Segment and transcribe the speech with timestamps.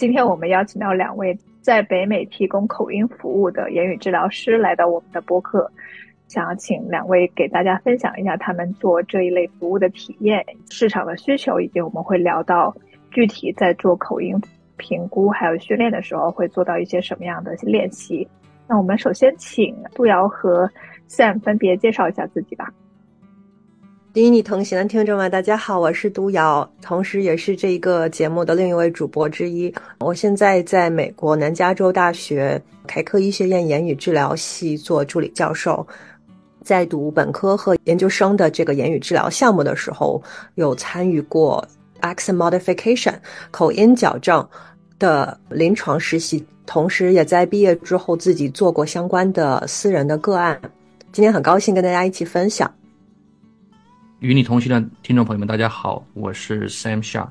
[0.00, 5.70] 今天我们邀请到两位在北美提供口音服务的言语治疗师来到我们的播客，
[6.26, 12.74] 想要请两位给大家分享一下他们做这一类服务的体验、市场的需求，以及我们会聊到
[13.10, 14.34] 具体在做口音
[14.78, 18.26] 评估还有训练的时候会做到一些什么样的练习。
[18.66, 20.66] 那我们首先请杜瑶和
[21.10, 22.72] Sam 分别介绍一下自己吧。
[24.14, 29.72] 与你同行的听众们，大家好，我是杜瑶，同时也是这一个节目的另一位主播之一。
[30.00, 35.86] 我现在在美国南加州大学凯克医学院言语治疗系做助理教授，
[36.64, 40.20] 在读本科和研究生的这个言语治疗项目的时候，
[40.56, 41.64] 有参与过
[42.00, 43.14] accent modification
[43.52, 44.44] 口音矫正
[44.98, 50.60] 的临床实习，同时也在毕业之后自己做过相关的私人的个案。
[51.12, 52.68] 今天很高兴跟大家一起分享。
[54.20, 57.26] 与你同行的听众朋友们，大家好，我是 Sam Shaw，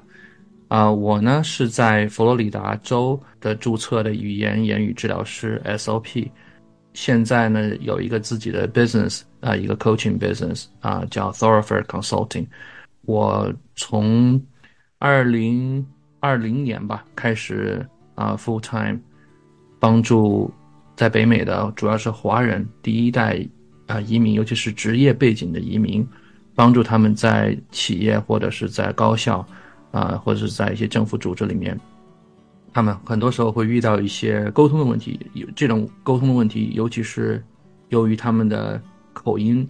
[0.69, 6.27] 啊，我呢是在佛罗里达州的注册的语言言语治疗师 SOP，
[6.93, 12.47] 现在呢有一个自己的 business 啊，一个 coaching business 啊，叫 Thoroughfare Consulting。
[13.01, 14.41] 我从
[14.97, 15.85] 二零
[16.19, 18.99] 二零年吧开始啊 full time
[19.79, 20.51] 帮助
[20.95, 23.47] 在北美的主要是华人第一代
[23.85, 26.03] 啊移民，尤其是职业背景的移民。
[26.59, 29.47] 帮助他们在企业或者是在高校，
[29.91, 31.79] 啊，或者是在一些政府组织里面，
[32.73, 35.17] 他们很多时候会遇到一些沟通的问题。
[35.35, 37.41] 有这种沟通的问题，尤其是
[37.87, 38.77] 由于他们的
[39.13, 39.65] 口音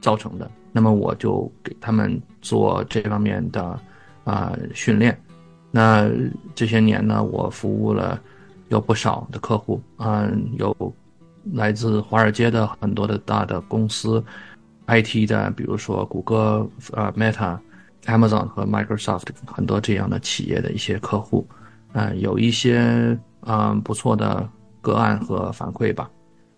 [0.00, 0.50] 造成的。
[0.72, 3.78] 那么我就给他们做这方面的
[4.24, 5.14] 啊训练。
[5.70, 6.10] 那
[6.54, 8.18] 这些年呢，我服务了
[8.70, 10.74] 有不少的客户，嗯，有
[11.52, 14.24] 来自华尔街的很多的大的公司。
[14.86, 17.58] IT 的，比如说谷歌、呃 Meta、
[18.06, 21.46] Amazon 和 Microsoft 很多这样的企业的一些客户，
[21.92, 23.16] 呃，有一些
[23.46, 24.48] 嗯不错的
[24.80, 26.10] 个案和反馈吧，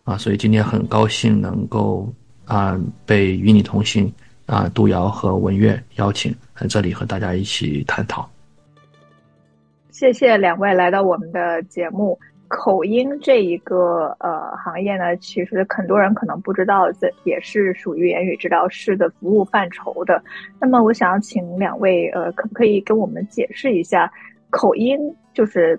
[0.05, 2.11] 啊，所以今天很高兴能够
[2.47, 4.13] 啊被与你同行
[4.47, 8.29] 啊杜瑶和文月邀请在这里和大家一起探讨。
[9.91, 12.19] 谢谢两位来到我们的节目。
[12.57, 20.23] 口音这一个呃行业呢，其实很多人可能不知道，这也是属于言语治疗师的服务范畴的。
[20.61, 24.09] 那么，我想要请两位呃，可不可以跟我们解释一下
[24.51, 24.97] 口音
[25.33, 25.79] 就是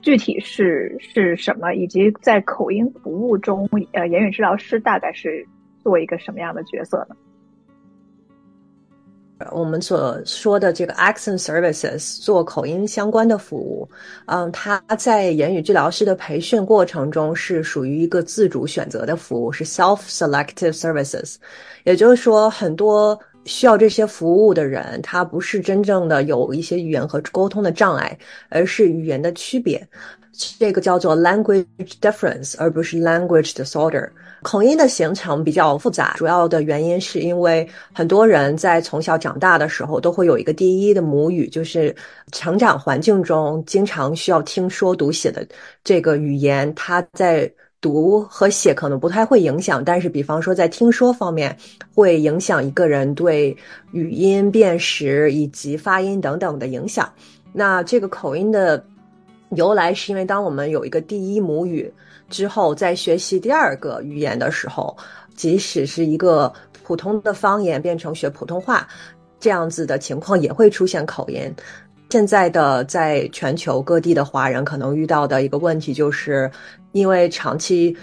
[0.00, 5.46] 具体是是什么，以及在口音服务中，呃，言语治疗师大概是
[5.82, 7.14] 做一个什么样的角色呢？
[9.50, 13.88] 我们所说的这个 accent services 做口音相关的服务，
[14.26, 21.36] 嗯，它在言语治疗师的培训过程中是属于一个自主选择的服务，是 self-selective services。
[21.84, 28.16] 也就是说，很多需要这些服务的人，他不是真正的有一些语言和沟通的障碍，
[28.48, 29.86] 而是语言的区别，
[30.58, 31.64] 这个叫做 language
[32.00, 34.08] difference，而不是 language disorder。
[34.42, 41.94] 口音的形成比较复杂，主要的原因是因为很多人在从小长大的时候都会有一个第一的母语，就是
[42.30, 45.46] 成长环境中经常需要听说读写的
[45.82, 47.50] 这个语言，它在
[47.80, 51.56] 读和写可能不太会影响，但是比方说在听说方面
[51.94, 53.56] 会影响一个人对
[53.92, 57.10] 语音辨识以及发音等等的影响。
[57.52, 58.84] 那这个口音的
[59.56, 61.92] 由来是因为当我们有一个第一母语。
[62.30, 64.96] 之后，在学习第二个语言的时候，
[65.36, 66.50] 即使是一个
[66.82, 68.88] 普通的方言变成学普通话，
[69.38, 71.54] 这样子的情况也会出现口音。
[72.08, 76.50] 现在的在全球各地的华人可能遇到的一个问题，就是
[76.92, 77.94] 因为长期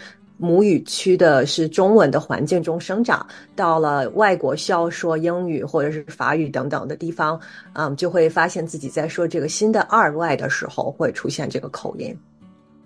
[0.42, 3.24] 母语区的是中文的环境中生长，
[3.56, 7.40] 到了外国需要说英语或者是法语等等的地方，
[7.74, 12.18] 嗯，就会发现自己在说这个新的二外的时候会出现这个口音。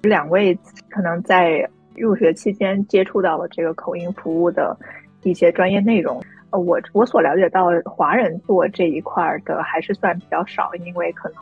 [0.01, 0.53] 两位
[0.89, 1.65] 可能在
[1.95, 4.77] 入学期间接触到了这个口音服务的
[5.23, 6.21] 一些专业内容。
[6.49, 11.37] 呃，我我所了解到华人做这一块的还是算比较少，因为可能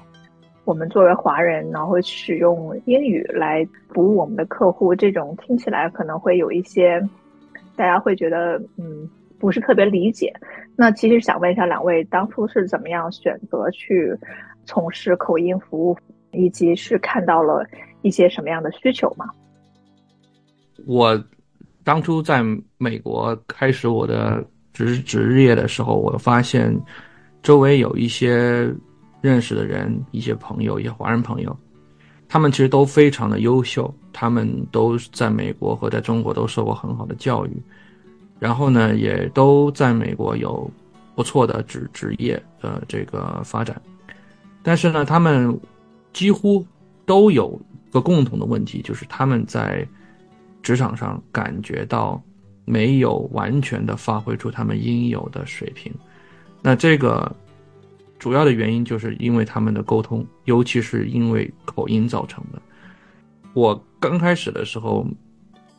[0.65, 7.01] 我们作为华人，然后使用英语来服务我们的客户，这种听起来可能会有一些
[7.75, 10.33] 大家会觉得嗯不是特别理解。
[10.75, 14.18] 那其实想问一下两位，当初是怎么样选择去
[14.65, 15.98] 从事口音服务，
[16.31, 17.65] 以及是看到了
[18.01, 19.25] 一些什么样的需求吗？
[20.88, 21.21] 我
[21.83, 22.42] 当初在
[22.77, 26.74] 美国开始我的职职业的时候，我发现
[27.42, 28.74] 周围有一些
[29.24, 31.58] 认识的人，一些朋友，一些华人朋友，
[32.28, 37.52] 他们其实都非常的优秀，他们都在美国和在中国都受过很好的教育。
[38.38, 40.70] 然后呢，也都在美国有
[41.16, 43.81] 不错的职职业的这个发展，
[44.62, 45.58] 但是呢，他们
[46.12, 46.66] 几乎
[47.06, 47.58] 都有
[47.94, 49.88] 个共同的问题，就是他们在
[50.62, 52.22] 职场上感觉到
[52.66, 55.94] 没有完全的发挥出他们应有的水平。
[56.62, 57.34] 那这个
[58.24, 62.62] 主要的原因就是因为他们的沟通，尤其是因为口音造成的。
[63.54, 65.06] 我刚开始的时候。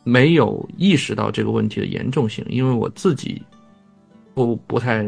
[0.07, 3.41] 没有意识到这个问题的严重性，因为我自己
[4.35, 5.03] 不不太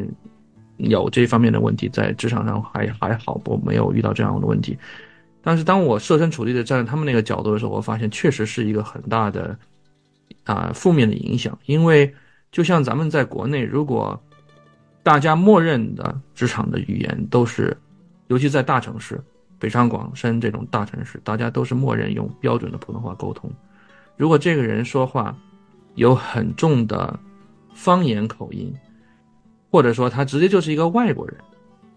[0.77, 4.75] 有这方面的问题，在职场上还还好，我没有遇到这样的问题。
[5.43, 9.55] 但是当我设身处地的站在他们那个角度的时候，我发现确实是一个很大的
[10.45, 11.55] 啊负面的影响。
[11.67, 12.11] 因为
[12.51, 14.19] 就像咱们在国内，如果
[15.07, 17.77] 大家默认的职场的语言都是，
[18.27, 19.17] 尤其在大城市，
[19.57, 23.49] 北上广深这种大城市，大家都是默认用标准的普通话沟通。
[24.17, 25.33] 如果这个人说话
[25.95, 27.17] 有很重的
[27.73, 28.75] 方言口音，
[29.71, 31.37] 或者说他直接就是一个外国人，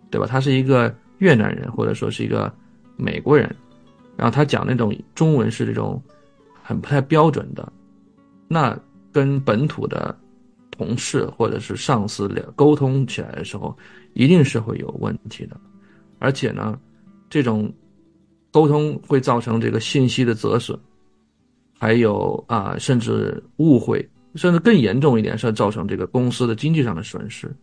[0.08, 0.24] 对吧？
[0.24, 2.54] 他是一个越南人，或者说是一个
[2.96, 3.52] 美国人，
[4.16, 6.00] 然后他讲那种中文是这种
[6.62, 7.72] 很不太标准的，
[8.46, 8.78] 那
[9.10, 10.16] 跟本土的
[10.80, 13.76] 同事或者是上司沟通起来的时候，
[14.14, 15.60] 一定是会有问题的，
[16.18, 16.78] 而且呢，
[17.28, 17.70] 这种
[18.50, 20.78] 沟通会造成这个信息的折损。
[21.78, 27.54] 还有啊，甚至误会，甚至更严重一点是造成这个公司的经济上的损失，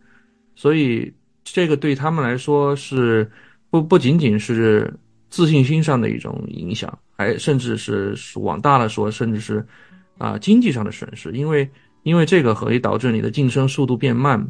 [0.54, 1.12] 所以
[1.42, 3.28] 这个对他们来说是
[3.70, 4.92] 不不仅仅是
[5.28, 9.66] 自信心上的一种影响，还甚至是往大了说，甚至是
[10.18, 11.68] 啊经济上的损失，因为
[12.08, 14.48] 因为这个可以导致你的晋升速度变慢，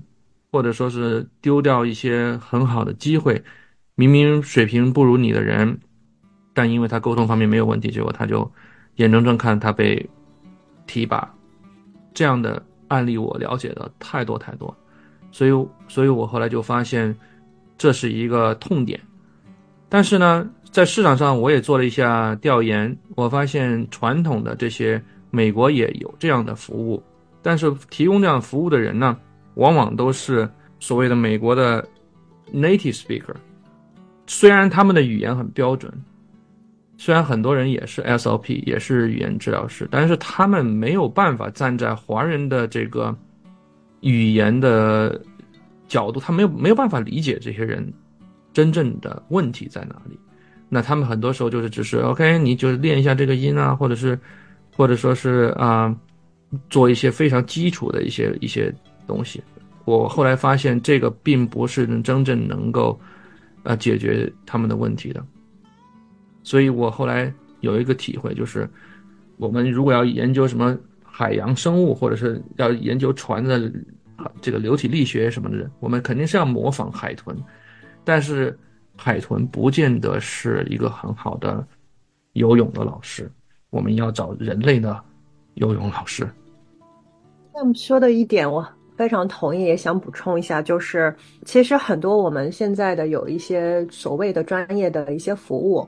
[0.52, 3.42] 或者说是丢掉一些很好的机会，
[3.96, 5.80] 明明水平不如你的人，
[6.54, 8.50] 但因为他沟通方面没有问题，结果他就。
[8.98, 10.04] 眼睁睁看他被
[10.84, 11.32] 提拔，
[12.12, 14.76] 这样的案例我了解的太多太多，
[15.30, 17.16] 所以，所以我后来就发现
[17.76, 18.98] 这是一个痛点。
[19.88, 25.00] 但是呢，在市场上我也做了一下调研，我发现传统的这些
[25.30, 27.00] 美国也有这样的服务，
[27.42, 29.16] 但是提供这样服务的人呢，
[29.54, 30.48] 往往都是
[30.78, 31.86] 所谓的美国的
[32.52, 33.34] native speaker，
[34.26, 35.92] 虽然他们的语言很标准。
[37.00, 43.16] 虽然很多人也是 SLP，也是语言治疗师，但是他们没有办法站在华人的这个
[44.00, 45.22] 语言的
[45.86, 47.88] 角度，他没有没有办法理解这些人
[48.52, 50.18] 真正的问题在哪里。
[50.68, 54.18] 那他们很多时候就是只是 OK，你就练一下这个音啊，或者是
[54.76, 55.94] 或者说是啊，
[56.70, 58.74] 做一些非常基础的一些一些
[59.06, 59.42] 东西。
[59.84, 62.98] 我后来发现，这个并不是能真正能够
[63.62, 65.24] 呃解决他们的问题的。
[66.42, 68.68] 所以我后来有一个体会，就是
[69.36, 73.72] 我们如果要研究什么海洋生物，或者是要研究船的
[74.40, 77.36] 这个流体力学什么的，我们肯定是要模仿海豚。
[78.04, 78.58] 但是
[78.96, 81.66] 海豚不见得是一个很好的
[82.32, 83.30] 游泳的老师，
[83.70, 85.02] 我们要找人类的
[85.54, 86.28] 游泳老师。
[87.60, 88.64] 那么说的一点，我
[88.96, 91.12] 非常同意，也想补充一下，就是
[91.44, 95.84] 其实很多我们现在的有一些所谓的专业的一些服务。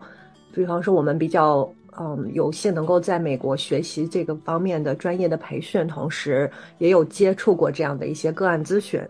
[0.53, 9.01] 比方说，我们比较嗯有幸能够在美国学习这个方面的专业的培训，同时也有接触过这样的一些个案咨询。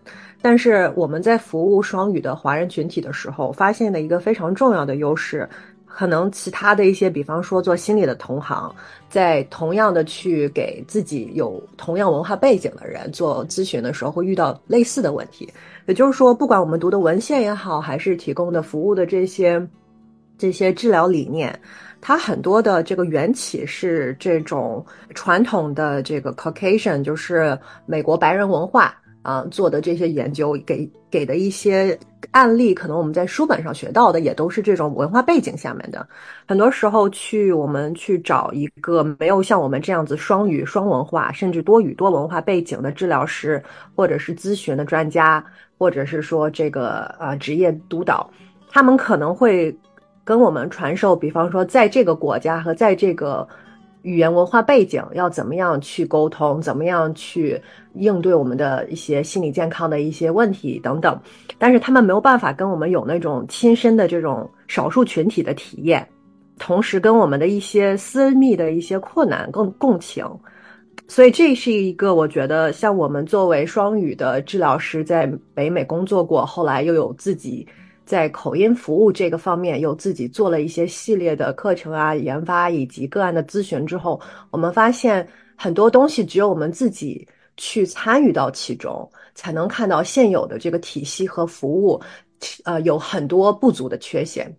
[0.43, 5.49] 但是我们在服务双语的华人群体的时候，发现的一个非常重要的优势，
[5.93, 8.75] 可能其他的一些，比方说做心理的同行，
[9.09, 15.53] 在同样的去给自己有同样文化背景的人做咨询的时候，会遇到类似的问题。
[15.87, 19.61] 也就是说，不管我们读的文献也好，还是提供的服务的这些。
[20.39, 21.61] 这些治疗理念，
[22.01, 24.83] 它很多的这个缘起是这种
[25.15, 31.99] 传统的这个 Caucasian，就是美国白人文化啊做的这些研究，给给的一些
[32.31, 36.07] 案例，可能我们在书本上学到的也都是这种文化背景下面的。
[36.47, 43.62] 很多时候去我们去找一个没有像我们这样子双语双文化，甚至多语多文化背景的治疗师，
[43.95, 45.45] 或者是咨询的专家，
[45.79, 48.31] 或者是说这个啊职业督导，
[48.71, 49.77] 他们可能会。
[50.23, 53.49] 跟我们传授，比方说，在这个国家和在这个
[54.02, 57.61] 语言文化背景，要怎么样去沟通，怎么样去
[57.95, 61.21] 应对我们的一些心理健康的一些问题等等。
[61.59, 66.07] 但是他们没有办法跟我们有那种亲身的这种少数群体的体验，
[66.59, 70.25] 同时跟我们的一些私密的一些困难共共情。
[71.07, 77.66] 所以这是一个我觉得，像我们作为双语的治疗师，在北美工作过，后来又有自己。
[78.11, 85.25] 在口音服务这个方面，又自己做了一些系列的课程啊、研发以及个案的咨询之后，我们发现
[85.57, 87.25] 很多东西只有我们自己
[87.57, 92.00] 去参与到其中，才能看到现有的这个体系和服务，
[92.64, 94.52] 呃，有很多不足的缺陷。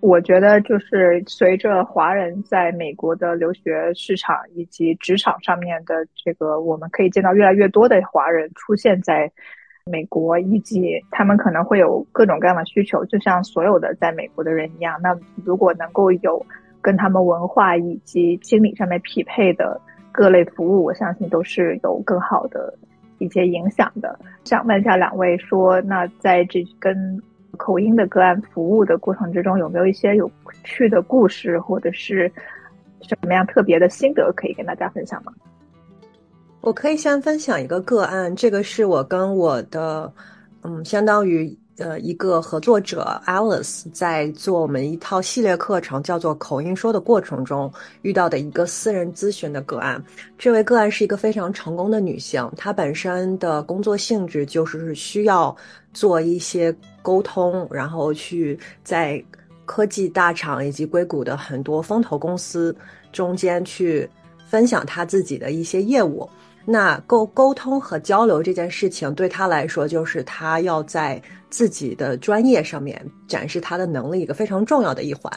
[0.00, 9.30] 我觉得就是随着华人在美国的留学市场以及职场上面的这个，我们可以见到越来越多的华人出现在。
[9.90, 14.98] 美国以及他们可能会有各种各样的需求，就像所有的在美国的人一样。
[15.02, 15.14] 那
[15.44, 16.44] 如果能够有
[16.80, 19.78] 跟他们文化以及心理上面匹配的
[20.10, 22.72] 各类服务，我相信都是有更好的
[23.18, 24.18] 一些影响的。
[24.44, 27.22] 想问一下两位，说那在这跟
[27.58, 30.30] 口音的个案服务的过程之中，有没有一些有
[30.62, 32.32] 趣的故事，或者是
[33.02, 35.32] 什么样特别的心得可以跟大家分享吗？
[36.64, 40.10] 我可以先分享一个个案，这个是我跟我的，
[40.62, 50.02] 嗯，相当于呃一个合作者 Alice 在做我们一套系列课程，叫做口音说的过程中遇到的一个私人咨询的个案。
[50.38, 55.54] 这位个案是一个非常成功的女性，她本身的工作性质就是需要
[55.92, 59.22] 做一些沟通，然后去在
[59.66, 62.74] 科技大厂以及硅谷的很多风投公司
[63.12, 64.08] 中间去
[64.48, 66.26] 分享她自己的一些业务。
[66.66, 75.30] 那沟沟通和交流这件事情对他来说，就是他要在自己的专业上面展示他的能力一个非常重要的一环。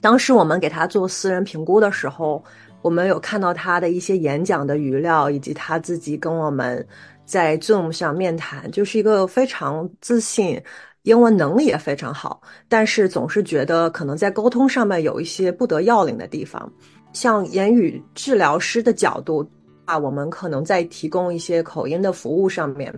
[0.00, 2.42] 当时我们给他做私人评估的时候，
[2.80, 6.84] 我们有看到他的一些演讲的语料，以及他自己跟我们
[7.26, 10.58] 在 Zoom 上面谈，就是一个非常自信，
[11.02, 16.72] 英文能力也非常好，但是总是觉得可能在沟通上面有一些不得要领的地方。
[17.12, 19.46] 像言语治疗师的角度。
[19.84, 22.92] 啊，我们可能在提供一些口音的服务上面，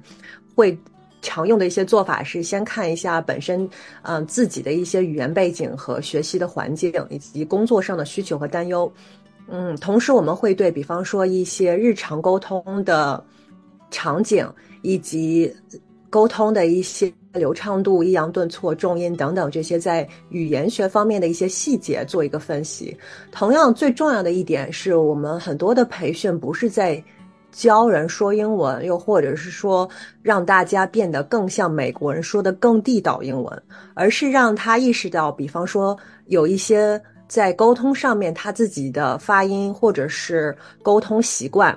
[0.55, 0.77] 会
[1.23, 3.69] 常用的一些做法是先看一下本身，
[4.03, 8.93] 嗯，自己的一些语言背景和学习的环境，以及工作上的需求和担忧。
[9.49, 13.23] 嗯，同时我们会对比方说一些日常沟通的
[13.91, 14.51] 场景
[14.83, 15.55] 以及
[16.11, 17.13] 沟通的一些。
[17.35, 22.97] 流畅度、抑扬顿挫、重音等等这些在语言学方面的一些细节做一个分析。
[23.33, 27.03] 同样，最重要的一点是我们很多的培训不是在
[27.51, 29.89] 教人说英文，又或者是说
[30.23, 33.63] 让大家变得更像美国人说的更地道英文，
[33.95, 41.77] 而是让他意识到，比方说有一些在沟通上面他自己的发音或者是沟通习惯，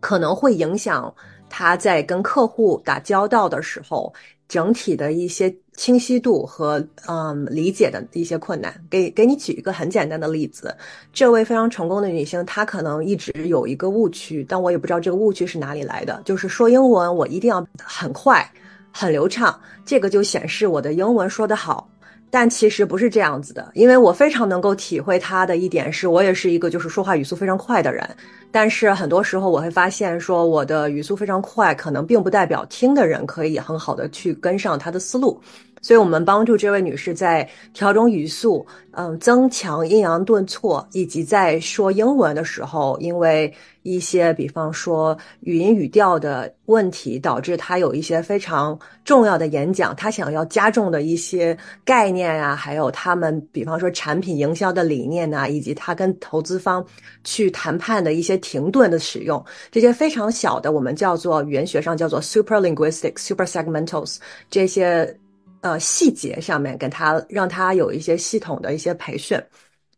[0.00, 1.14] 可能会影响
[1.48, 4.12] 他在跟客户打交道的时候。
[4.50, 10.76] 整体的一些清晰度和嗯理解的一些困难，给给你举一个很简单的例子，
[11.12, 18.44] 这位非常成功的女性，她可能一直有一个误区，但我也不知道这个误区是哪里来的，就是说英文我一定要很快、
[18.90, 21.88] 很流畅，这个就显示我的英文说得好。
[22.30, 28.08] 但其实不是这样子的，因为我非常能够体会他的一点是，我也是一个就是说话语速非常快的人，
[28.52, 35.40] 但是很多时候我会发现说我的语速非常快，可能并不代表听的人可以很好的去跟上他的思路。
[35.82, 56.84] 所以，我们帮助这位女士在调整语速，嗯，增强抑扬顿挫，以及在说英文的时候，因为一些，比方说语音语调的问题，导致她有一些非常重要的演讲，她想要加重的一些概念啊，还有他们，比方说产品营销的理念呐，以及她跟投资方
[57.24, 64.18] 去谈判的一些停顿的使用，这些非常小的，我们叫做语言学上叫做 super linguistic super segmentals
[64.50, 65.16] 这些。
[65.62, 69.38] 呃，细节上面跟他让他有一些系统的一些培训，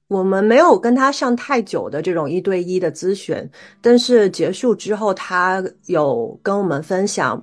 [0.09, 3.49] 我们没有跟他上太久的这种一对一的咨询，
[3.81, 7.40] 但是结束之后，他有跟我们分享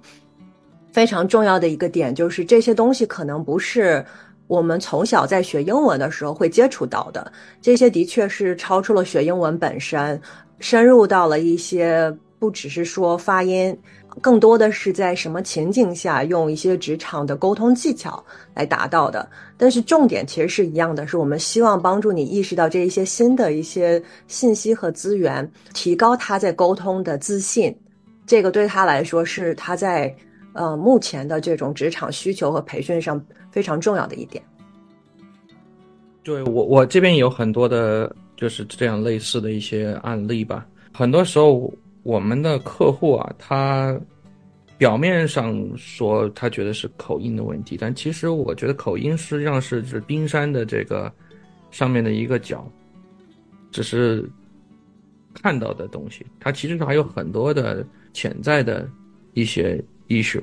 [0.91, 4.05] 非常重要的一个点，就是这些东西可能不是
[4.47, 10.19] 我们从小在学英文的时候会接触到的，这些的确是超出了学英文本身，
[10.59, 13.79] 深入到了一些不只是说发音。
[14.19, 18.23] 更多的是在什么情境下用一些职场的沟通技巧
[18.53, 27.75] 来达到的，但是重点其实是一样的，是我们希望帮助你意识到这一些新的一些信息和资源，提高他在沟通的自信。
[28.25, 30.15] 这个对他来说是他在
[30.53, 34.43] 呃目前的这种职场需求和培训上非常重要的一点。
[36.23, 38.15] 对我，我这边有很多的。
[38.39, 40.65] 就是这样类似的一些案例吧。
[40.93, 41.69] 很多时候，
[42.09, 43.95] 我们的客户啊，他
[44.79, 51.13] 表面上说他觉得是口音的问题，但其实我觉得口音实际上是指冰山的这个
[51.69, 52.67] 上面的一个角，
[53.69, 54.27] 只是
[55.35, 58.89] 看到的东西，它其实还有很多的潜在的
[59.35, 60.41] 一些 issue。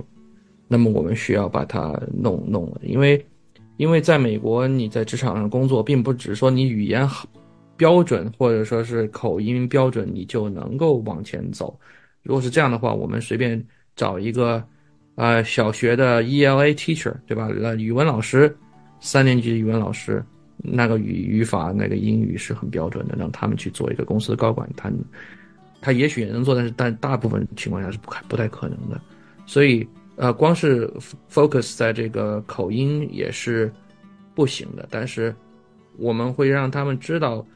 [0.69, 3.27] 那么我们需要把它弄弄了，因为
[3.77, 7.29] 因为在美国你在职场上工作，并不只是说你语言好。
[7.77, 11.79] 标准或者说是口音标准，你就能够往前走。
[12.23, 13.63] 如果是这样的话，我们随便
[13.95, 14.63] 找一个，
[15.15, 17.49] 呃，小学的 ELA teacher，对吧？
[17.55, 18.57] 那，语文老师，
[18.99, 20.25] 三年级的语文老师，
[20.57, 24.91] 那个语语法那个英语是很标准的，让他们去做一个公司的高管，他
[25.81, 29.01] 他也许也能做，但是但大部分情况下是不不太可能的。
[29.47, 30.91] 所以，呃，光是
[31.31, 33.73] focus 在这个口音也是
[34.35, 34.89] 不行的。
[34.91, 35.33] 但是，
[35.97, 37.47] 我们会让他们知道。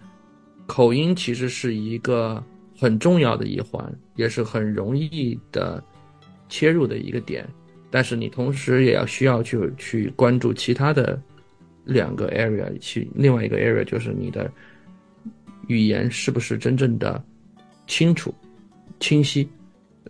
[0.71, 2.41] 口音其实是一个
[2.79, 5.83] 很重要的一环，也是很容易的
[6.49, 7.45] 切入的一个点。
[7.91, 11.21] 但是你同时也要需要去去关注其他的
[11.85, 14.49] 两个 area，其另外一个 area 就是你的
[15.67, 17.21] 语言是不是真正的
[17.89, 18.33] 清楚、
[19.01, 19.49] 清晰，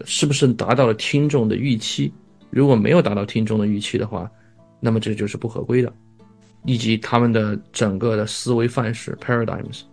[0.04, 2.12] 是不是达到了听众的预期？
[2.50, 4.30] 如果没有达到听众的预期的话，
[4.78, 5.90] 那么这就是不合规的，
[6.66, 9.84] 以及他们的整个的思维范式 paradigms。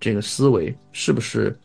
[0.00, 1.56] 这个思维是不是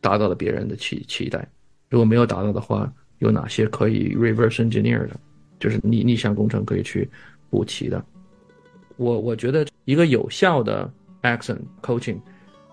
[0.00, 1.48] 达到了别人的期期待？
[1.88, 5.18] 如果没有达到的话，有哪些可以 reverse engineer 的，
[5.58, 7.08] 就是逆逆向工程可以去
[7.50, 8.04] 补齐的？
[8.96, 12.18] 我我觉得一个有效的 accent coaching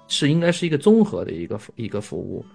[0.08, 2.46] 是应该是一个综合的一个一个服务，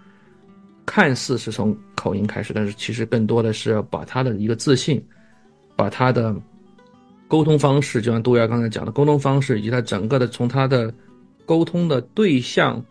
[0.86, 5.04] 看似是从口音开始，但是其实更多的是要把他的一个自信，
[5.76, 6.34] 把他的
[7.26, 10.92] 沟通方式，就像杜亚刚才讲的沟通方式，以及他整个的从他的。
[11.46, 12.82] 沟通的对象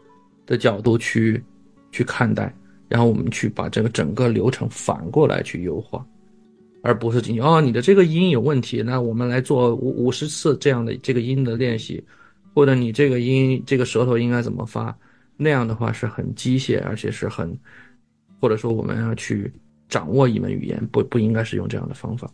[0.46, 1.44] 的角度去
[1.92, 2.54] 去看待，
[2.88, 6.06] 然后我们去把这个整个流程反过来去优化，
[6.82, 12.04] 而不是仅仅哦你的这个音有问题，那我们来做五五十次这样的这个音的练习，
[12.54, 14.96] 或者你这个音这个舌头应该怎么发，
[15.38, 17.58] 那样的话是很机械，而且是很
[18.40, 19.52] 或者说我们要去
[19.90, 22.30] 掌握一门语言，不不应该是用这样的方法。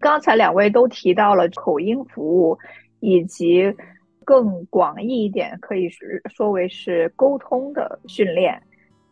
[0.00, 2.58] 刚才两位都提到了口音服务
[3.00, 3.62] 以及。
[4.28, 8.62] 更广义一点，可以是说为是沟通的训练，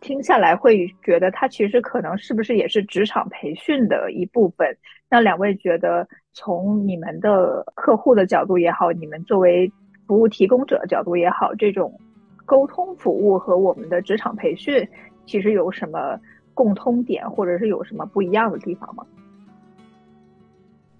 [0.02, 4.76] 听下来会觉得它其实可能是不是也是职场培训的一部分？
[5.09, 9.72] 那两位觉得，从你们的客户的角度也好，你们作为
[10.07, 11.98] 服务提供者角度也好，这种
[12.44, 14.87] 沟通服务和我们的职场培训
[15.24, 16.20] 其实有什么
[16.52, 19.02] 共通点，或者是有什么不一样的地方吗？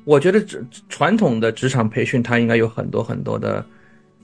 [0.07, 3.63] 我觉得传传统的职场培训，它应该有很多很多的。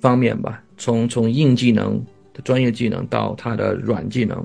[0.02, 4.44] 方面吧，从从硬技能的专业技能到他的软技能，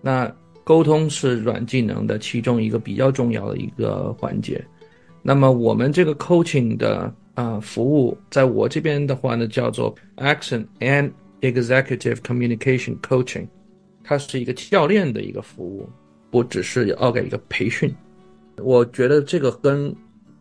[0.00, 4.64] 那沟通是软技能的其中一个比较重要的一个环节。
[5.22, 13.48] 那么我们这个 coaching 的啊服务，在我这边的话呢，叫做 Action and Executive Communication Coaching，
[14.04, 15.88] 它是一个教练的一个服务，
[16.30, 17.92] 不只是要给一个培训。
[18.58, 19.92] 我觉得这个跟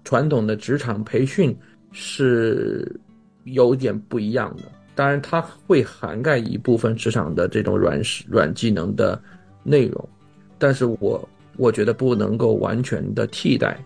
[0.04, 1.58] 传统的职场培训
[1.92, 3.00] 是。
[3.46, 9.20] 有点不一样的，当然它会涵盖一部分职场的这种软软技能的
[9.64, 10.10] 内容，
[10.58, 11.28] 但是我
[11.58, 13.78] 我觉得不能够完全的替代。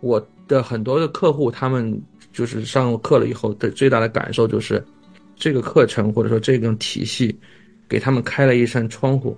[0.00, 2.00] 我的很多的客户，他们
[2.32, 4.82] 就是上课了以后的最大的感受就是，
[5.36, 7.38] 这个课程或者说这种体系，
[7.88, 9.36] 给他们开了一扇窗户，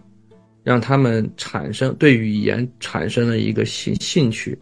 [0.63, 4.57] 让他们产生对语言产生了一个兴兴趣，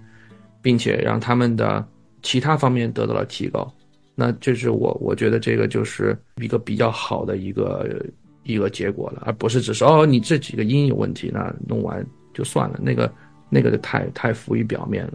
[0.63, 1.87] 并且让他们的
[2.23, 3.73] 其他方面得到了提高。
[4.21, 8.05] 那这是我我觉得这个就是一个比较好的一个
[8.43, 13.11] 一个结果了，而不是只是哦你这几个音有问题，那弄完就算了，那个
[13.49, 15.15] 那个就太太浮于表面了。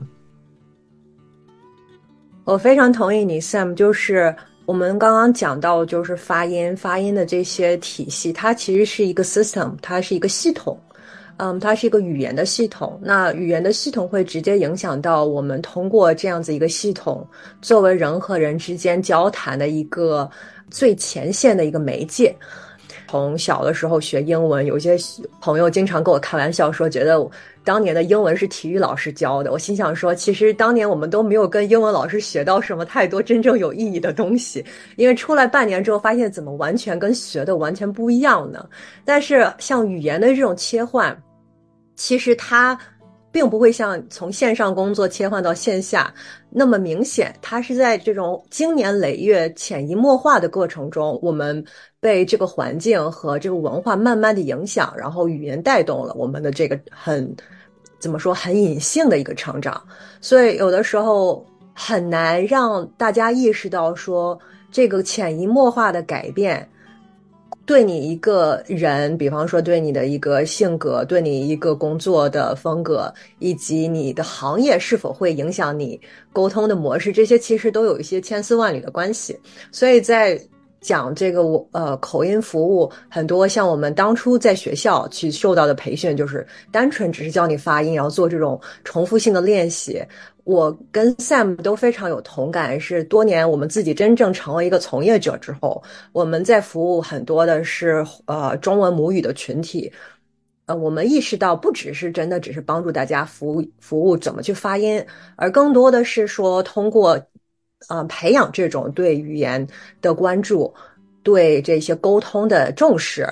[2.46, 10.76] 我非常同意你，Sam，就是我们刚刚讲到就是发音发音的这些体系，它其实是一个 system，它是一个系统。
[11.38, 12.98] 嗯，它是一个语言的系统。
[13.04, 17.28] 那语言的系统会直接影响到我们通过这样子一个系统，
[17.62, 20.30] 作为人和人之间交谈的一个
[20.70, 22.36] 最前线的一个媒介。
[23.08, 24.98] 从小的时候学英文，有些
[25.40, 27.30] 朋友经常跟我开玩笑说，觉得
[27.64, 29.52] 当年的英文是体育老师教的。
[29.52, 34.66] 我心想说，其实当年我们都没有跟英文老师学到什么太多真正有意义的东西，
[34.98, 38.68] 因为出来半年之后，发现怎么完全跟学的完全不一样呢？
[39.06, 41.16] 但是像语言的这种切换。
[41.96, 42.78] 其实它
[43.32, 46.14] 并不会像从线上工作切换到线下
[46.50, 47.36] 那么明显。
[47.42, 51.64] 它是在这种经年累月、潜移默化的过程中，我们
[52.00, 57.36] 被这个环境和这个文化慢慢的影响，然后语言带动了我们的这个很
[58.00, 59.86] 怎么说很隐性的一个成长。
[60.22, 64.40] 所以有的时候很难让大家意识到说
[64.72, 66.70] 这个潜移默化的改变。
[67.66, 76.00] 对你一个人，比方说对你的一个性格，对你一个工作的风格，以及你的行业是否会影响你
[76.32, 79.36] 沟通的模式，这些其实都有一些千丝万缕的关系。
[79.72, 80.40] 所以在
[80.86, 90.02] 讲这个我呃口音服务，很多像我们当初在学校去受到的培训，就是单纯只是教你发音，然后做这种重复性的练习。
[90.44, 99.92] 我跟 Sam 都非常有同感，是多年我们自己真正成为一个从业者之后，我们在服务很多的是呃中文母语的群体，
[100.68, 105.04] 呃，我们意识到不只是真的只是帮助大家服务服务怎么去发音，
[105.36, 107.20] 而更多的是说通过
[107.90, 109.66] 呃培养这种对语言
[110.02, 110.74] 的关注，
[111.24, 113.28] 对这些沟通的重视，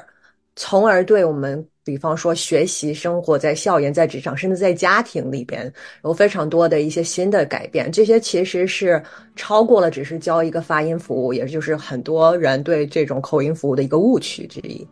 [0.56, 1.68] 从而对我们。
[1.86, 5.70] 比方说，学习、生活在校园、在职场，甚至在家庭里边，
[6.06, 7.92] 有非常多的一些新的改变。
[7.92, 9.04] 这些其实是
[9.36, 14.88] 超过了只是教一个发音服务，也就是很多人对这种口音服务的一个误区之一。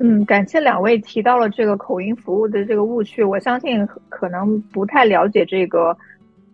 [0.00, 3.22] 嗯，感谢两位提到了这个口音服务的这个误区。
[3.22, 5.96] 我相信可能不太了解这个，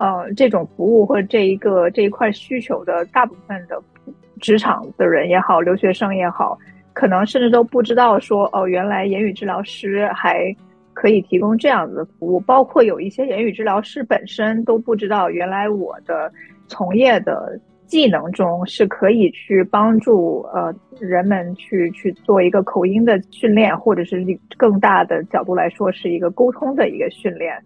[0.02, 3.80] 呃，这种服务或者这一个这一块需求的大部分的
[4.40, 6.58] 职场的人也好，留学生也好。
[6.92, 10.52] 可能甚至都不知道说哦，原来言语治疗师还
[10.92, 16.32] 可以提供这样子的服务，包括有一些言语治疗师本身都不知道，原来我的
[16.66, 24.20] 从业的技能中是可以去帮助呃人们去去做一个口音的训练，或者是
[24.56, 27.56] 更大的角度来说是一个沟通的一个训练。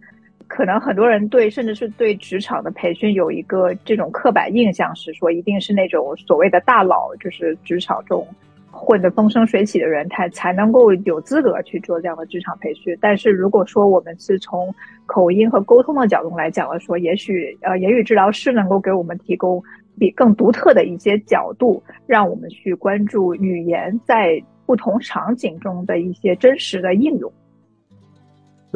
[0.49, 8.27] 可能很多人对甚至是对职场的培训有一个这种刻板印象，是说一定是那种所谓的大佬，就是职场中。
[8.71, 12.95] 混得风生水起的人，他才能够有资格去做这样的职场培训。
[13.01, 14.73] 但是如果说我们是从
[15.07, 19.63] 口音和沟通的角度来讲了，说也许呃，言语治疗师能够给我们提供
[19.99, 27.33] 比更独特的一些角度，让我们去关注语言在不同场景中的一些真实的应用。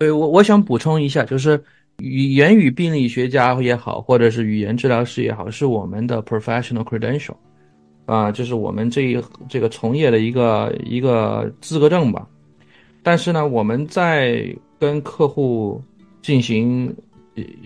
[0.00, 1.62] 对我，我想补充一下，就是
[1.98, 7.34] 语言语病理学家也好，或者是语言治疗师也好，是我们的 professional credential。
[8.06, 12.26] 啊，就是我们这一这个从业的一个一个资格证吧。
[13.02, 14.42] 但是呢，我们在
[14.78, 15.78] 跟客户
[16.22, 16.90] 进行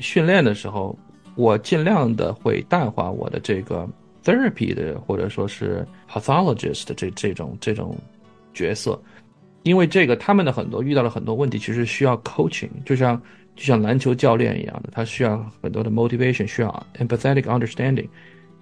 [0.00, 0.98] 训练的时候，
[1.36, 3.88] 我尽量的会淡化我的这个
[4.24, 7.96] therapy 的或者说是 pathologist 的这这种这种
[8.52, 9.00] 角色，
[9.64, 13.20] 因为这个他们的很多遇到了很多问题，其实需要 coaching，就像
[13.56, 18.06] 就像篮球教练一样的，他需要很多的 motivation，需要 empathetic understanding。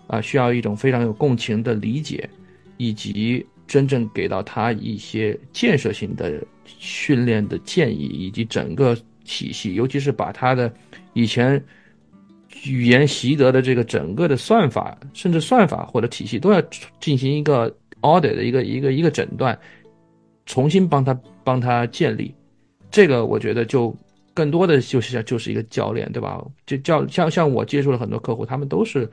[0.08, 2.28] 啊，需要一种非常有共情的理解，
[2.76, 10.70] 以及真正给到他一些建设性的训练的建议，以及整个体系，尤其是把他的
[11.14, 11.62] 以前
[12.64, 16.60] 语言习得的这个整个的算法，甚至算法或者体系都要
[17.00, 19.58] 进行一个 audit 的一个一个一个诊断，
[20.52, 22.34] 重新帮他帮他建立。
[22.90, 23.96] 这个我觉得就
[24.34, 26.44] 更多的就是就是一个教练，对吧？
[26.66, 29.08] 就教像像我接触了很多客户，他们都是。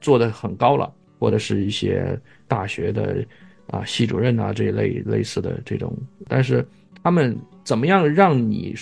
[0.00, 3.22] 做的很高了，或者是一些大学的
[3.66, 5.94] 啊系主任啊这一类类似的这种，
[6.26, 6.66] 但是
[7.02, 8.74] 他们怎么样让你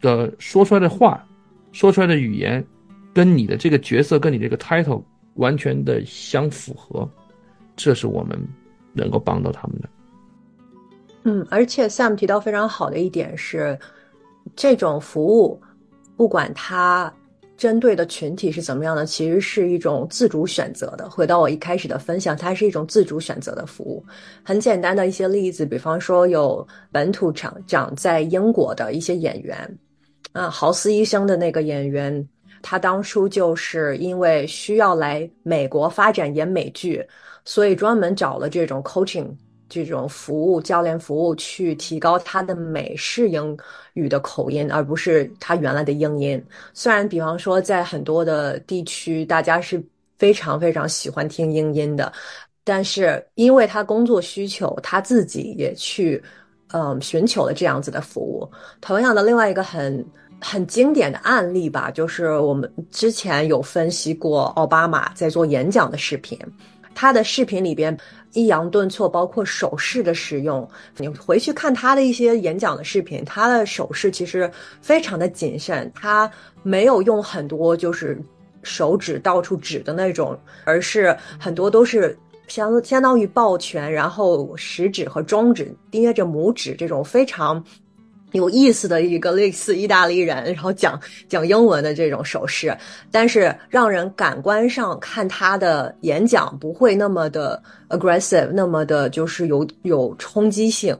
[0.00, 1.26] 的说出来的话，
[1.72, 2.64] 说出来的语言，
[3.12, 5.02] 跟你的这个角色跟你这个 title
[5.34, 7.10] 完全的相符合，
[7.74, 8.40] 这是我们
[8.92, 9.88] 能够帮到他们的。
[11.24, 13.78] 嗯，而且 Sam 提到非常好的一点是，
[14.54, 15.60] 这种服务，
[16.16, 17.12] 不管它。
[17.56, 19.06] 针对的群体是怎么样的？
[19.06, 21.08] 其实是一种自主选择的。
[21.08, 24.04] 回到我一开始的分享，它是一种自主选择的服务。
[24.42, 29.78] 很简单的一些例子，比方说有本土长长在英国的一些演员，
[30.32, 32.28] 啊，豪斯医生的那个演员，
[32.60, 37.06] 他当初就是因为需要来美国发展演美剧，
[37.44, 39.28] 所以专门找了这种 coaching。
[39.74, 43.56] 这种服务教练服务去提高他的美式英
[43.94, 46.40] 语的口音，而不是他原来的英音。
[46.72, 49.82] 虽然，比方说在很多的地区，大家是
[50.16, 52.12] 非常非常喜欢听英音的，
[52.62, 56.22] 但是因为他工作需求，他自己也去
[56.68, 58.48] 嗯寻求了这样子的服务。
[58.80, 60.06] 同样的，另外一个很
[60.40, 66.38] 很经典的案例吧，就是我们之前有分析过奥巴马在做演讲的视频。
[66.94, 67.96] 他的视频里边
[68.32, 76.30] 抑扬顿挫，包括手势的使用，你回去看他的一些演讲的视频，他的手势其实非常的谨慎，他
[76.62, 78.18] 没有用很多就是
[78.62, 82.16] 手指到处指的那种，而是很多都是
[82.48, 87.64] 相相当于抱拳，然后食指和中指捏着拇指这种非常。
[88.34, 92.76] 有意思的一个类似意大利人，然后讲讲英文的这种手势，
[93.10, 100.96] 但是让人感官上看他的演讲不会那么的 aggressive，那么的就是有有冲击性。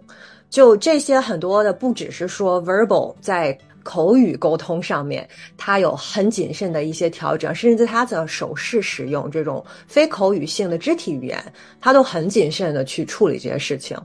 [0.49, 11.41] 就这些很多的，不只是说 verbal 在口语沟通上面，他有很谨慎的一些调整，甚至在他的手势使用这种非口语性的肢体语言，
[11.81, 13.97] 他都很谨慎的去处理这些事情。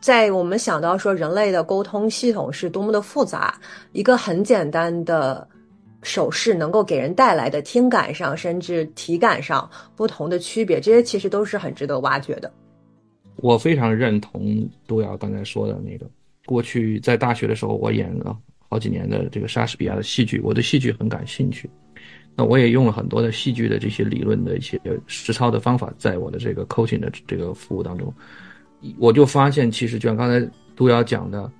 [0.00, 3.60] 在我们想到说人类的沟通系统是多么的复杂，
[3.92, 5.46] 一个很简单的
[6.02, 12.50] 手势能够给人带来的听感上甚至体感上不同的区别，这些其实都是很值得挖掘的。
[13.36, 16.08] 我非常认同杜瑶刚才说的那个。
[16.46, 18.34] 过去在大学的时候，我演了
[18.68, 21.68] 好几年的这个莎士比亚的戏剧，我对戏剧很感兴趣。
[22.36, 28.12] 那我也用了很多的戏剧的这些理论的一些实操的方法，在我的这个 coaching 的这个服务当中。
[28.96, 31.50] 我就发现，其实就像刚才杜瑶讲的，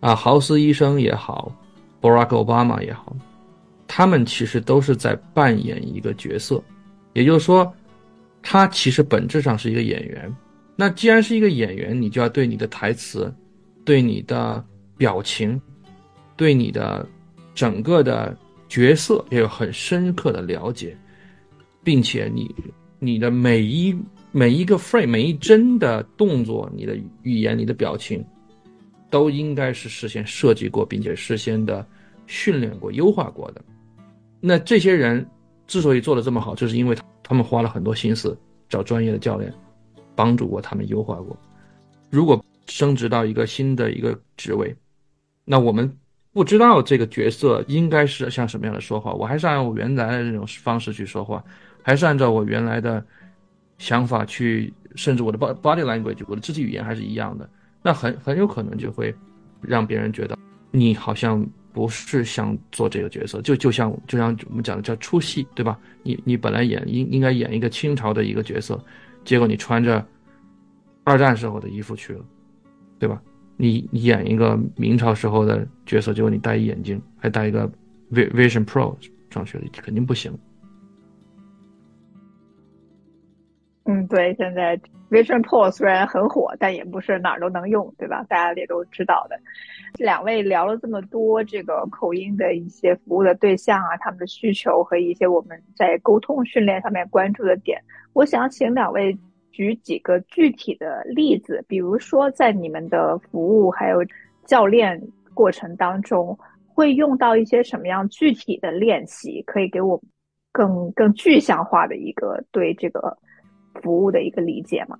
[0.00, 1.54] 啊，豪斯医生也好
[2.00, 3.16] ，Barack Obama 也好，
[3.86, 6.60] 他们其实都是在扮演一个角色，
[7.12, 7.72] 也就是说，
[8.42, 10.34] 他其实本质上是一个演员。
[10.74, 13.32] 那既然是一个演员，你就要对你的台词、
[13.84, 14.62] 对你的
[14.96, 15.60] 表情、
[16.36, 17.06] 对你的
[17.54, 18.36] 整个的
[18.68, 20.96] 角色要有很深刻的了解，
[21.82, 22.54] 并且你
[22.98, 23.96] 你的每一。
[24.32, 28.22] 每一个 frame，每一帧的动作，你的语言、你的表情，
[29.08, 31.86] 都应该是事先设计过，并且事先的
[32.26, 33.64] 训练过、优化过的。
[34.38, 35.26] 那这些人
[35.66, 39.50] 之所以做的这么好，就是因为他们花了很多心思找专业的教练，
[40.14, 41.34] 帮助过他们优化过。
[42.10, 44.76] 如果升职到一个新的一个职位，
[45.46, 45.90] 那我们
[46.36, 51.42] 不知道这个角色应该是像什么样的说话，我还是按我原来的这种方式去说话，
[51.82, 53.02] 还是按照我原来的。
[53.78, 57.46] 想法去，甚至我的 body language，我的肢体语言还是一样的，
[57.82, 59.14] 那很很有可能就会
[59.60, 60.34] 让别人觉得
[60.70, 65.78] 你好像不是想做这个角色，就就像就像我们讲的叫出戏，对吧？
[66.02, 68.82] 你你本来演应应该演一个清朝的一个角色，
[69.26, 70.02] 结果你穿着
[71.04, 72.24] 二战时候的衣服去了，
[72.98, 73.20] 对吧？
[73.56, 77.70] 你你演一个明朝时候的角色，结果你戴一眼镜，还戴一个
[78.12, 78.94] Vision Pro
[79.30, 80.36] 上学的，肯定不行。
[83.84, 84.76] 嗯，对，现在
[85.10, 88.24] Vision Pro 虽然很火，但也不是哪儿都能用，对吧？
[88.28, 89.38] 大家也都知道的。
[89.96, 97.80] 两位聊了这么多这个口音的一些服务的对象啊，他们的需求和一些我们在沟通训练上面关注的点，
[98.12, 99.16] 我想请两位
[99.56, 103.98] 举几个具体的例子，比如说在你们的服务还有
[104.44, 105.00] 教练
[105.32, 109.98] 过程当中，会用到一些什么样具体的练习，可以给我
[110.52, 113.16] 更更具象化的一个对这个。
[113.82, 114.96] 服务的一个理解吗？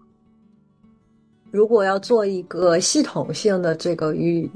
[1.50, 4.50] 如果要做一个系统性的这个语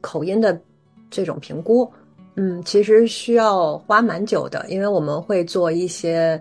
[0.00, 0.58] 口音的
[1.10, 1.86] 这种评估，
[2.36, 6.40] 嗯，其实需要花蛮久的，因为我们会做一些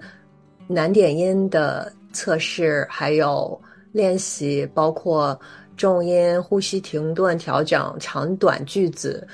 [0.69, 3.59] 难点音的测试，还有
[3.91, 5.39] 练习，包括
[5.75, 9.27] 重音、呼吸停顿调整、长短句子，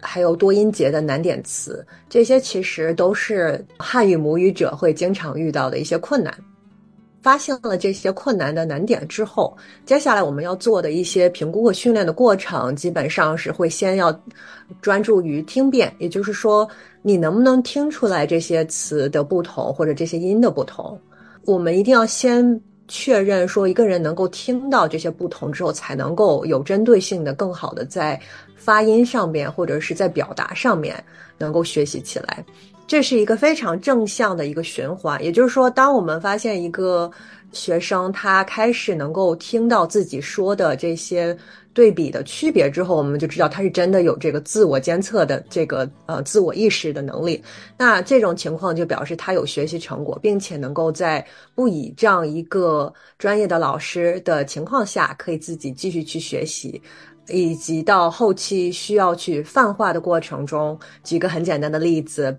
[0.00, 6.32] 还有多音节的难点词，这些其实都是汉语母语者会经常遇到的一些困难。
[7.22, 9.54] 发现了这些困难的难点之后，
[9.84, 14.10] 接下来我们要做的一些评估和训练的过程，基本上是会先要
[14.80, 16.66] 专注于听辨，也就是说，
[17.02, 20.98] 你能不能听出来这些词的不同或者这些音的不同？
[21.44, 28.20] 我们一定要先确认说，一个人能够听到这些不同之后，才能够有针对性的、更好的在
[28.56, 31.02] 发音上面或者是在表达上面
[31.38, 32.44] 能够学习起来。
[32.90, 37.08] 这是一个非常正向的一个循环，也就是说，当我们发现一个
[37.52, 41.38] 学生他开始能够听到自己说的这些
[41.72, 47.40] 对比的区别之后，我们就知道他是真的有这个自我监测的这个呃自我意识的能力。
[47.78, 51.24] 那这种情况就表示他有学习成果，并且能够在
[51.54, 56.82] 不以这样一个专业的老师的情况下，可以自己继续去学习，
[57.28, 62.36] 以及到后期需要去泛化的过程中，举个很简单的例子。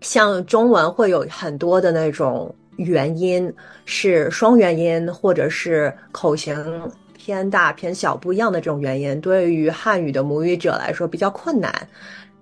[0.00, 3.52] 像中文会有很多的那种元音
[3.84, 6.54] 是双元音，或者是口型
[7.16, 11.88] 偏大偏小不一样的这种元音，对于汉语的母语者来说比较困难。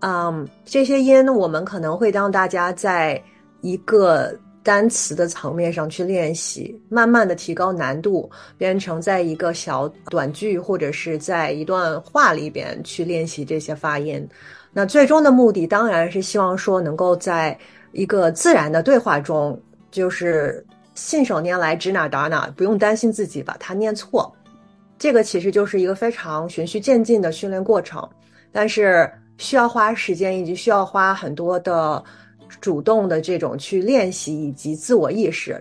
[0.01, 3.23] 嗯，这些音我们可能会让大家在
[3.63, 14.27] 一个单词的层面上去练习，慢慢的提高难度，变成在一个小短句或者是在一段话里边去练习这些发音。
[14.75, 17.57] 那最终的目的当然是希望说能够在
[17.93, 19.59] 一个自然的对话中，
[19.91, 20.63] 就是
[20.95, 24.31] 信手拈来指哪打哪，不用担心自己把它念错。
[24.99, 28.07] 这个其实就是一个非常循序渐进的训练过程，
[28.53, 32.05] 但是需要花时间，以及需要花很多的。
[32.61, 35.61] 主动的这种去练习以及自我意识，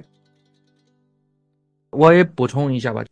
[1.90, 3.04] 我也补充一下吧。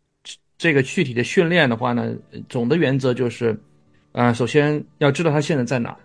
[0.56, 2.14] 这个具体的训练的话呢，
[2.48, 3.58] 总的原则就是，
[4.12, 5.96] 啊，首先要知道他现在在哪，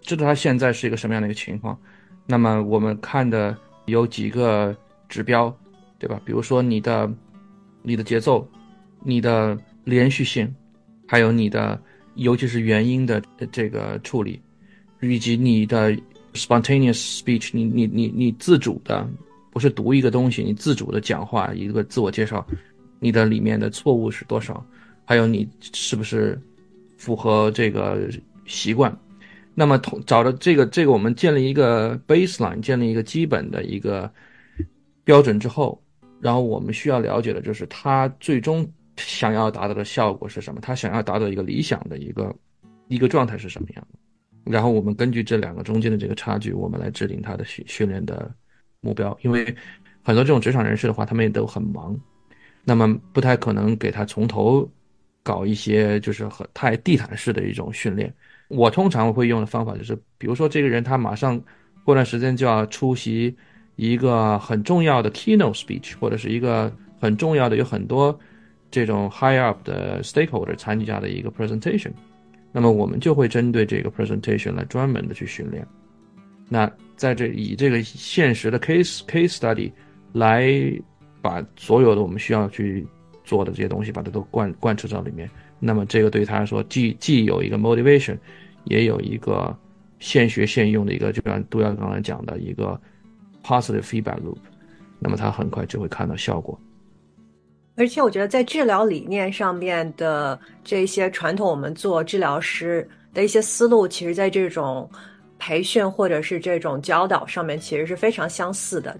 [0.00, 1.78] 知道他现在是一个什么样的一个情况。
[2.26, 4.76] 那么我们看的有几个
[5.08, 5.54] 指标，
[5.98, 6.20] 对吧？
[6.24, 7.12] 比如说你的
[7.82, 8.48] 你的节奏、
[9.02, 10.52] 你的连续性，
[11.06, 11.80] 还有你的
[12.14, 14.40] 尤其是元音的这个处理，
[15.00, 15.96] 以及你的。
[16.36, 19.08] Spontaneous speech，你你你你自主的，
[19.50, 22.46] 不是读一个东西，你自主的讲话，一个自我介绍，
[23.00, 24.62] 你的里面的错误是多少？
[25.06, 26.38] 还有你是不是
[26.96, 28.08] 符合这个
[28.46, 28.96] 习惯？
[29.54, 34.10] 那么同找到这个这个，我们建立一个 baseline，建立一个基本的一个
[35.02, 35.82] 标准之后，
[36.20, 40.60] 然后我们需要了解的就是他最终想要达到的效果是什么？
[40.60, 42.34] 他想要达到一个理想的一个
[42.88, 43.86] 一个状态是什么样？
[44.44, 48.30] 然后我们根据这两个中间的这个差距，我们来制定他的训训练的
[48.80, 49.16] 目标。
[49.22, 49.42] 因为
[50.02, 51.98] 很多这种职场人士的话，他们也都很忙，
[52.62, 54.70] 那么不太可能给他从头
[55.26, 58.14] 搞一些就是很太地毯式的一种训练。
[58.46, 61.42] 我通常会用的方法就是，比如说这个人他马上
[61.82, 63.36] 过段时间就要出席
[63.74, 68.16] 一个很重要的 keynote speech，或者是一个很重要的有很多
[68.70, 71.90] 这种 high up 的 stakeholder 参加的一个 presentation。
[72.52, 75.66] 那么我们就会针对这个 presentation 来专门的去训练。
[76.48, 79.72] 那在这以这个现实的 case case study
[80.12, 80.48] 来
[81.20, 82.86] 把所有的我们需要去
[83.26, 85.28] 做的这些东西把它都贯贯彻到里面。
[85.60, 88.16] 那么这个对他来说，既既有一个 motivation，
[88.64, 89.54] 也有一个
[89.98, 92.80] 现学现用的一个，就像杜耀刚才讲的一个
[93.44, 94.38] positive feedback loop。
[94.98, 96.58] 那么他很快就会看到效果。
[97.74, 104.88] 而且我觉得，在治疗理念上面的这些传统，我们做治疗师的一些思路，其实在这种
[105.38, 108.98] 培训或者是这种教导上面，其实是非常相似的。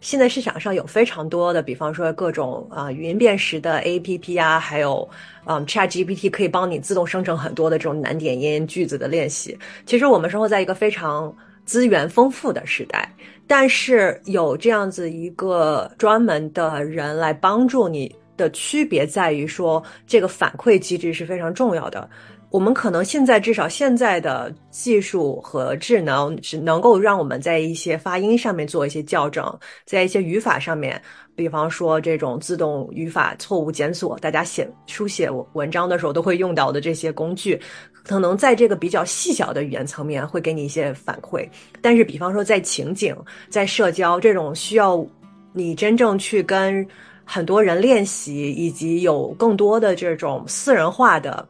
[0.00, 5.08] 现在市场上有非常多的，比方说各种啊语音辨识的 APP 啊，还有
[5.44, 9.58] 嗯 ChatGPT 可以帮你自动生成很多的这种难点音句子的练习。
[9.84, 11.34] 其实我们生活在一个非常
[11.64, 13.08] 资源丰富的时代。
[13.46, 22.08] 但是有这样子一个专门的人来帮助你的区别在于说，这个反馈机制是非常重要的。
[22.50, 31.00] 我们可能现在至少现在的技术和智能只能够让我们在一些发音上面做一些校正，在一些语法上面，
[31.36, 37.60] 比方说这种自动语法错误检索，大家写书写文章的时候都会用到的这些工具。
[38.02, 41.48] 可能在这个比较细小的语言层面会给你一些反馈，
[41.80, 43.14] 但是比方说在情景、
[43.48, 45.06] 在社交这种需要
[45.52, 46.84] 你真正去跟
[47.24, 51.46] 很多人练习，以及有更多的这种私人化的。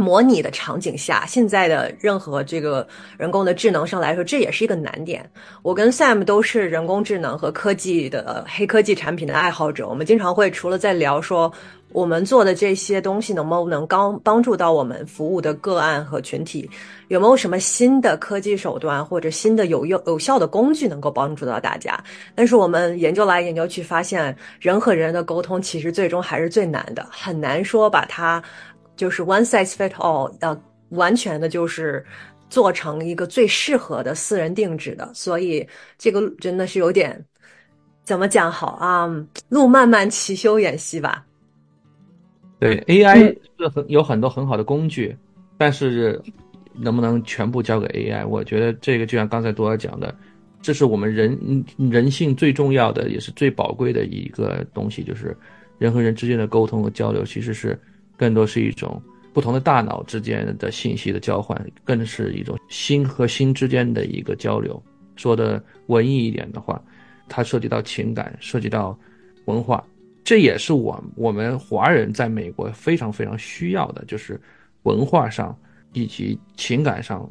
[0.00, 2.86] 模拟的场景下，现在的任何这个
[3.18, 5.30] 人工的智能上来说，这也是一个难点。
[5.62, 11.52] 我跟 Sam 都是人工智能和科技的黑科技产品的爱好者，我们经常会除了在聊说
[11.92, 16.68] 我们做的这些东西能不能帮帮助到我们服务的个案和群体，
[17.08, 22.02] 有没有什么新的科技手段或者新的有用有效的工具能够帮助到大家？
[22.34, 28.42] 但是我们研究来研究去发现，人和人的沟通其实最终还是最难的，很难说把它。
[29.00, 32.04] 就是 one size fit all，呃，完全的就是
[32.50, 37.18] 做成一个最适合的私人定制的，所以这个真的是有点
[38.04, 39.08] 怎么讲好啊？
[39.48, 41.24] 路漫漫其修远兮吧。
[42.58, 45.16] 对，AI 是很有很多很好的工具，
[45.56, 46.20] 但是
[46.74, 48.26] 能不能全部交给 AI？
[48.26, 50.14] 我觉得这个就像刚才多尔讲的，
[50.60, 55.34] 这是我们人人性最重要的，也是最宝贵的一个东西，就是
[55.78, 57.80] 人和人之间的沟通和交流，其实是。
[58.20, 59.02] 更多是一种
[59.32, 64.80] 不同的大脑之间的信息的交换，更是一种心和心之间的一个交流。
[65.16, 66.82] 说的文艺一点的话，
[67.30, 68.98] 它涉及到情感，涉及到
[69.46, 69.82] 文化，
[70.22, 74.38] 这也是我我们华人在美国非常非常需要的，就是
[74.82, 75.58] 文化上
[75.94, 77.26] 以及情感上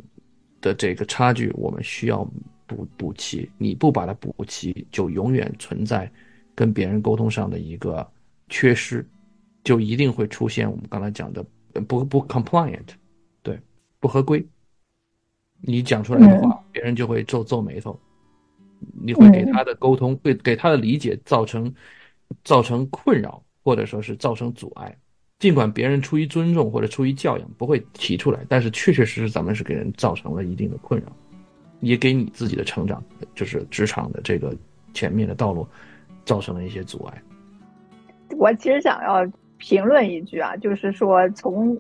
[0.60, 2.28] 的这个差距，我们需要
[2.66, 3.48] 补补齐。
[3.60, 6.12] 你不把它补齐，就永远存在
[6.56, 8.10] 跟别人沟通上的一个
[8.48, 9.06] 缺失。
[9.64, 11.46] 就一定会出现我们刚才讲的
[11.88, 12.88] 不不 compliant，
[13.42, 13.60] 对，
[14.00, 14.46] 不合规。
[15.62, 18.00] 你讲出来的话，别人就会皱皱眉头。
[19.04, 21.74] 你会给他的沟通，会给他的理解造成
[22.46, 24.98] 造成困扰，或者说是造成阻碍。
[25.38, 31.08] 尽管别人出于尊重或者出于教养不会提出来，但是确确实实咱们是给人造成了一定的困扰，
[31.82, 33.04] 也给你自己的成长，
[33.36, 34.56] 就是职场的这个
[34.94, 35.68] 前面的道路，
[36.24, 37.22] 造成了一些阻碍。
[38.38, 39.26] 我其实想要
[39.60, 41.78] 评论一句啊，就是说从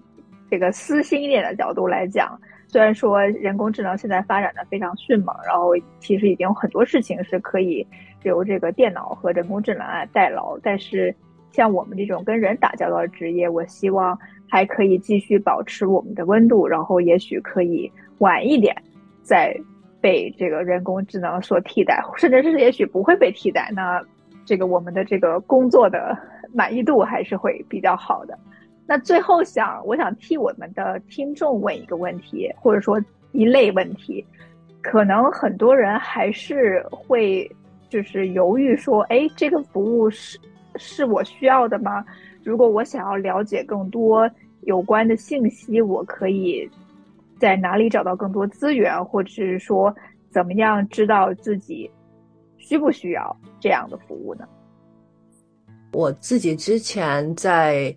[0.51, 7.87] 这个私心一点的角度来讲，虽然说人工智能现在发展的非常迅猛，然后其实已经有很多事情是可以
[8.21, 11.15] 由这个电脑和人工智能来代劳，但是。
[11.51, 14.17] 像我们这种跟人打交道的职业，我希望
[14.47, 18.73] 还可以继续保持我们的温度，然后也许可以晚一点
[19.23, 19.51] 再
[19.99, 23.67] 被这个人工智能所替代，甚至是也许不会被替代。
[23.73, 23.99] 那
[24.45, 26.15] 这个我们的这个工作的
[26.53, 28.37] 满意度还是会比较好的。
[28.85, 34.25] 那最后想，我想替我们的听众问一个问题，或者说一类问题，
[34.81, 37.49] 可能很多人还是会
[37.89, 40.39] 就是犹豫说，哎，这个服务是。
[40.75, 42.05] 是我需要的吗？
[42.43, 44.29] 如果我想要了解更多
[44.61, 46.69] 有关的信息，我可以
[47.39, 49.93] 在哪里找到更多资源，或者是说
[50.29, 51.89] 怎么样知道自己
[52.57, 54.47] 需不需要这样的服务呢？
[55.91, 57.95] 我自己之前在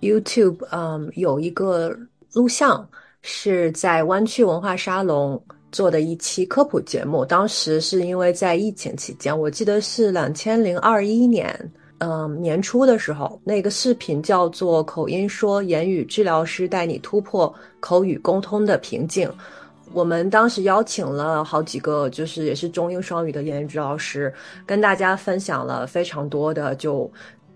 [0.00, 1.96] YouTube，嗯，有一个
[2.32, 2.88] 录像
[3.22, 11.72] 是在湾区文化沙龙做的一期科普节目，当时是因为在疫情期间，我记得是两千零二一年。
[12.04, 19.28] 嗯，年初的时候，那个视频叫做《口音说言语治疗师带你突破口语沟通的瓶颈》。
[19.92, 24.32] 我们当时邀请了好几个，就是也是中英双语的言语治疗师，
[24.66, 27.10] 跟大家分享了非常多的，就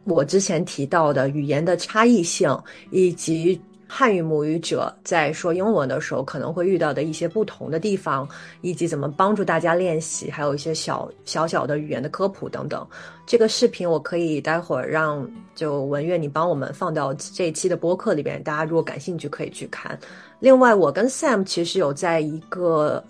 [0.04, 2.56] 我之前提到的语言的差异性
[2.90, 3.60] 以及。
[3.88, 8.28] 汉语母语者在说英文的时候可能会遇到的一些不同的地方，
[8.60, 12.84] 以及怎么帮助大家练习，还有一些小小小的语言的科普等等。
[13.26, 15.24] 这个视频我可以待会儿让
[15.54, 19.96] 就文月你帮我们放到这一期的播客里边，大家如果感兴趣可以去看。
[20.40, 23.02] 另外，我跟 Sam 其实有在一个。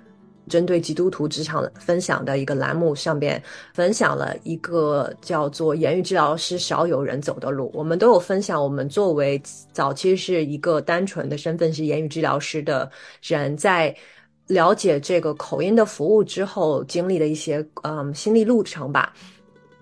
[0.49, 3.43] 针对基督徒职场分享的一个栏目上边，
[3.75, 7.69] 分享了一个叫做“言语治疗师少有人走的路”。
[7.75, 12.89] 我们都有分享，我们作为早期是一个单纯的身份是言语治疗师的
[13.23, 13.93] 人，在
[14.47, 19.13] 了解这个口音的服务之后，经历的一些嗯心理路程吧。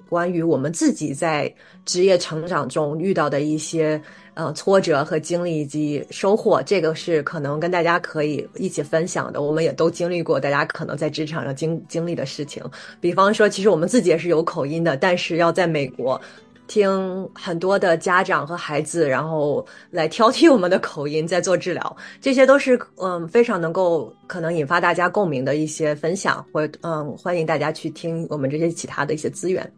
[0.08, 4.00] 关于我们自己在职业成长中遇到的一些。
[4.34, 9.40] 呃，挫折和经历以及收获，这个是可能跟大家可以一起分享的。
[9.40, 12.62] 我们也都经历过，大家可能在职场上经经历的事情。
[13.00, 16.20] 比方说，其实我们自己也是有口音的，但是要在美国
[16.66, 29.70] 听很多的家长和孩子，然后来挑剔我们的口音，在做治疗，这些都是嗯非常能够可能引发大家共鸣的一些分享，或嗯欢迎大家去听我们这些其他的一些资源。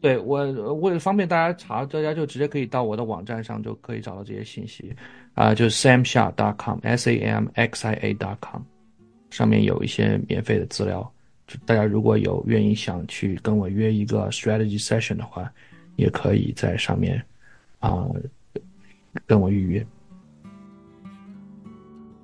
[0.00, 4.94] 对我为了方便大家查，大家就直接可以到我的网站上就可以找到这些信息，
[5.34, 8.62] 啊，就是 samxia.com，s a m x i a.com，
[9.28, 11.12] 上面有一些免费的资料，
[11.46, 15.52] 就大家如果有愿意想去跟我约一个 strategy session 的话，
[15.96, 17.22] 也可以在上面
[17.78, 18.06] 啊
[19.26, 19.86] 跟我预约。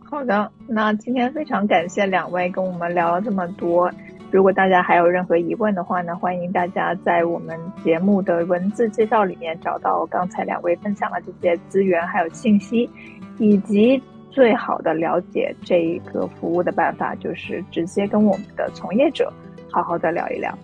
[0.03, 3.91] 好的，那今天非常感谢两位跟我们聊了这么多。
[4.37, 12.91] 如果大家还有任何疑问的话呢，欢迎大家在我们节目的文字介绍里面找到刚才两位分享的这些资源还有信息，
[13.39, 13.99] 以及
[14.30, 19.32] 最好的了解这一个服务的办法，就是直接跟我们的从业者
[19.72, 20.55] 好好的聊一聊。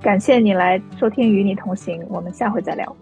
[0.00, 2.96] 感谢你来收听与你同行，我们下回再聊。